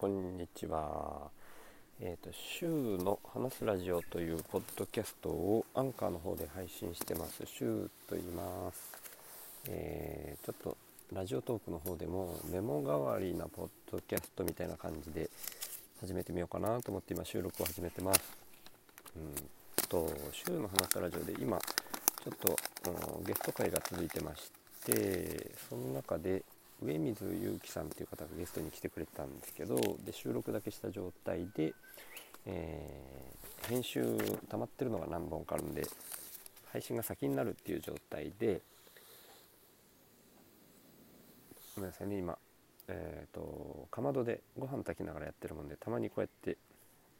[0.00, 1.28] こんにちは。
[2.00, 7.42] えっ、ー、と、週の話すラジオというポッドキャストをアンカーの方で配信してます。
[7.44, 8.94] 週と言います。
[9.68, 10.78] えー、ちょっと
[11.12, 15.28] ラジオトークの方でもメモ代わりなポッドキャストみたいな感じで
[16.00, 18.22] 始めてみようかなと思って今収録を始めてます。
[19.16, 19.34] うん
[19.86, 21.58] と、週の話すラジオで今、
[22.24, 22.56] ちょっと
[23.26, 24.50] ゲスト会が続いてまし
[24.82, 26.42] て、その中で
[26.82, 31.74] 上水祐樹さんっていう方がゲストに来てくれたんですけどで収録だけした状態で、
[32.46, 34.04] えー、編集
[34.48, 35.86] 溜まってるのが何本かあるんで
[36.72, 38.60] 配信が先になるっていう状態で
[41.76, 42.36] ごめんなさいね今
[42.92, 46.58] えーと、かまどでご飯炊きながらやってるもんでたまにこうやって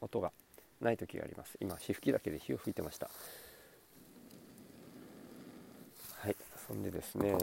[0.00, 0.32] 音が
[0.80, 1.58] ない時があります。
[1.60, 3.10] 今火吹きだけで火を吹いてました。
[6.20, 7.36] はいそんでですね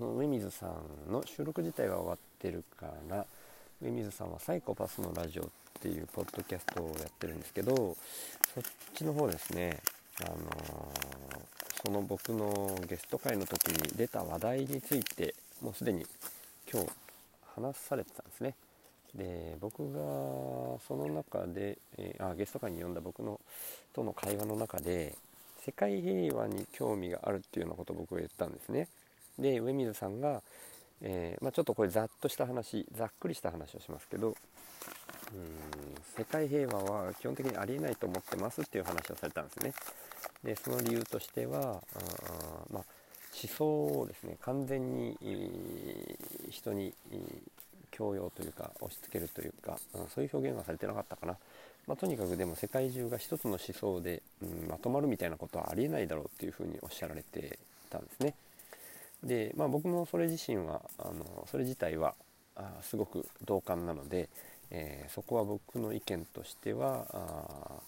[0.00, 0.66] 上水さ
[1.08, 3.24] んの収録自体は終わってるから
[3.80, 5.48] 上水さんは「サイコパスのラジオ」っ
[5.80, 7.96] ていうポッドキャストをやってるんですけど
[8.54, 9.80] そっちの方ですね
[10.20, 16.04] あのー、その僕のゲスト会の時に出た話題についてもうすでに
[16.72, 16.90] 今日
[17.54, 18.54] 話されてたんですね。
[19.14, 20.00] で僕が
[20.88, 23.40] その中で、えー、あゲスト会に呼んだ僕の
[23.92, 25.14] との会話の中で
[25.64, 28.88] 世界平和に興味があるっていうようなことを僕が言ったんですね。
[29.38, 30.42] で上水さんが、
[31.00, 34.34] えー、まあ、ちょっとこれざっとした話ざっくりした話をしますけどうん
[36.16, 39.72] 世界平和は基本的にありえないと思ってますっていう話をされたんですね。
[40.44, 41.98] でその理由としてはあ、
[42.70, 42.84] まあ、
[43.42, 43.64] 思想
[44.00, 45.16] をですね完全に
[46.50, 46.92] 人に
[47.90, 51.36] 強要というか押し付けるというか、うん、そういう表現はされてなかったかな、
[51.86, 57.58] まあ、とにかくでも世界中が一つの思想で、うん、まとまるみたいなことはありえないだろうっていうふうにおっしゃられて
[57.90, 58.34] たんですね。
[59.22, 62.14] で、まあ、僕もそれ自身はあのそれ自体は
[62.56, 64.28] あすごく同感なので、
[64.70, 67.82] えー、そこは僕の意見としてはあ、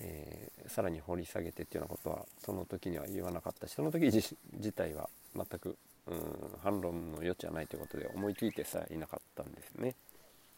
[0.00, 5.76] えー、さらに掘り下げてっていうようなことはその時には言わなかったしその時自体は全く、
[6.06, 6.18] うん、
[6.62, 9.94] 反論の余地はないということで思いついてさえいなかったんですね。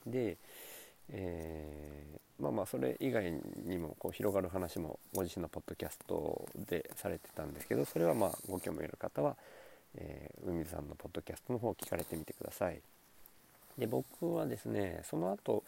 [0.06, 0.36] で、
[1.10, 3.32] えー、まあまあそれ以外
[3.64, 9.36] にもこう広がる話もご自身のポッドキャストでされてたんですけどそれはまあご興味ある方は
[9.96, 12.80] えー、海さんのポッドキャストの方を聞かれてみてください。
[13.78, 15.64] で僕はですねその後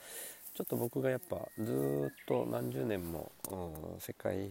[0.55, 4.51] ちょっと僕がやっぱずっと何十年も、うん、世界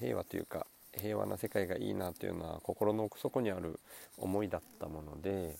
[0.00, 0.66] 平和というか
[0.96, 3.78] 平和な世界がいいなというのは心の奥底にある
[4.16, 5.56] 思いだったもので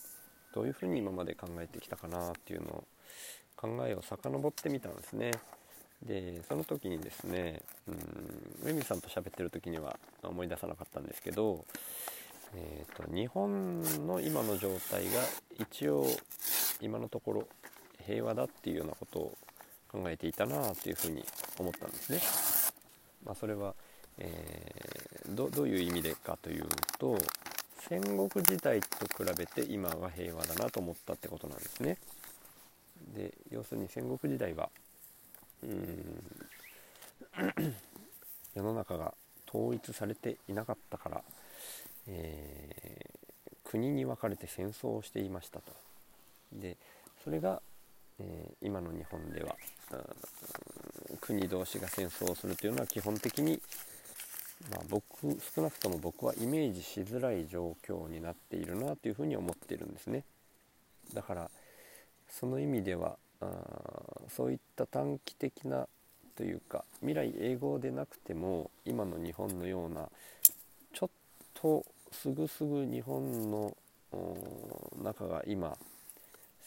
[0.55, 2.85] どういうふうに今まで考えてきたかなっていうのを
[3.57, 5.33] 考えを遡ってみたんですね。
[6.03, 11.65] でその時にですねうん上水さんと喋ってる時には思い出さなかったんですけど
[12.57, 15.11] えーと、日本の今の状態が
[15.59, 16.07] 一応
[16.81, 17.49] 今のところ
[18.07, 19.37] 平和だっていうようなことを
[19.89, 21.25] 考えていたなというふうに
[21.59, 22.21] 思ったんですね。
[23.25, 23.75] まあ、それは、
[24.19, 26.67] えー、どういう意味でかという
[26.99, 27.19] と
[27.89, 31.99] 戦国時代と比べて今は平和だなと思ったってことなんですね。
[33.15, 34.69] で要するに戦国時代は
[35.63, 36.25] うん
[38.55, 39.15] 世の中が
[39.49, 41.23] 統一されていなかったから
[42.09, 45.73] えー、国に分かれて戦争をしていましたと。
[46.53, 46.77] で
[47.23, 47.63] それが、
[48.19, 49.57] えー、今の日本では
[51.21, 53.61] 国同士が戦争をするというのは基本的に、
[54.71, 55.05] まあ、僕
[55.55, 60.25] 少なくとも僕はイメージしづらい状況になっているなというふうに思っているんですね。
[61.13, 61.51] だから
[62.29, 63.47] その意味ではあ
[64.29, 65.87] そういった短期的な
[66.37, 70.09] というか未来永劫でなくても今の日本のような
[71.65, 73.75] とすぐすぐ日本の
[75.03, 75.75] 中が今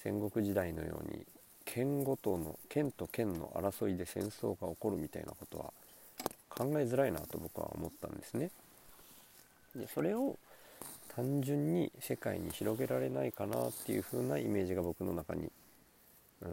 [0.02, 1.24] 戦国時代のように
[1.66, 5.66] 県ごとの県と県の争いで戦争が起こるみたいなことは
[6.50, 8.50] 考えづらいなと僕は思ったんですね。
[9.76, 10.36] でそれを
[11.16, 15.52] 単純に世界に広げられないかなっていう風なイメージが僕の中に
[16.42, 16.50] うん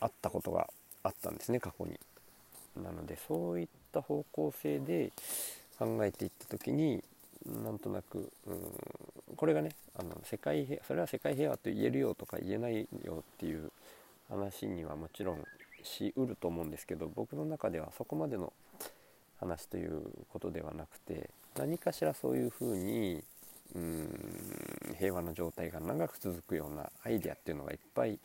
[0.00, 0.66] あったことが
[1.02, 2.00] あったんですね過去に。
[2.82, 5.12] なのでそういった方向性で
[5.78, 7.04] 考えていった時に
[7.46, 13.72] なんとなく、うん、これがねあの世界平それは世界平和と言えるよとか言えないよっていう
[14.28, 15.44] 話にはもちろん
[15.82, 18.52] しうると思うんですけど僕の中ではそこまでの
[19.38, 20.02] 話という
[20.32, 23.24] ことではなくて何かしらそういうふうに
[23.74, 28.18] うん平和の状態が長く続くようなアイデアっていうのがいっぱい、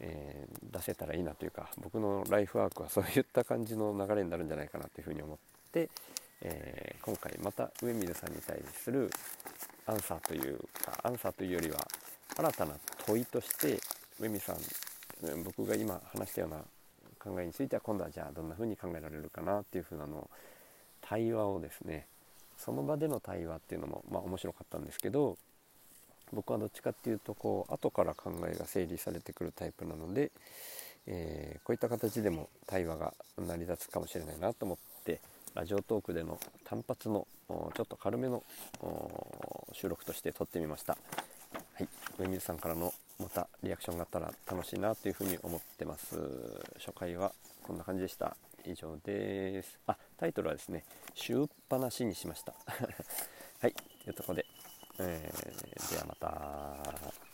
[0.00, 5.38] えー、出せたらいいなというか僕のライフワークはそういった感じの流れになるんじゃないかなというふうに思っ
[5.72, 5.90] て、
[6.42, 9.10] えー、今回また上水さんに対する
[9.86, 11.86] アンサーというかアンサーというよりは
[12.36, 12.74] 新たな
[13.06, 13.78] 問いとして
[14.18, 14.56] 上水さん
[15.44, 16.58] 僕が今話したような
[17.18, 20.30] 考えについては今度はじゃあどんな風に考えられるかなっていう風なの
[21.02, 22.06] 対話をですね
[22.56, 25.36] その場での対話っていうのもまあ面白かったんですけど
[26.32, 30.30] 僕はどっちかっていうとこう後から考えが整理されてくるタイプなので、
[31.06, 35.20] えー、こういった形でも対話が成り立つかもしれないなと思って
[35.54, 38.42] ラジオトークでの単発のちょっと軽めの
[39.72, 40.96] 収録として撮ってみました。
[41.74, 41.88] はい、
[42.18, 46.16] 上水さんからのまたリアクションがあったら楽しいなというふうに思ってます。
[46.78, 47.32] 初回は
[47.62, 48.36] こんな感じでした。
[48.64, 49.78] 以上です。
[49.86, 52.54] あ、タイトルはですね、週っぱなしにしました。
[53.60, 53.72] はい、
[54.04, 54.46] というところで、
[54.98, 57.29] えー、ではまた。